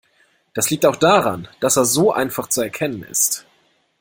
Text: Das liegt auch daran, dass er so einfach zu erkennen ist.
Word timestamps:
Das 0.55 0.71
liegt 0.71 0.87
auch 0.87 0.95
daran, 0.95 1.47
dass 1.59 1.77
er 1.77 1.85
so 1.85 2.11
einfach 2.11 2.47
zu 2.49 2.61
erkennen 2.63 3.03
ist. 3.03 3.45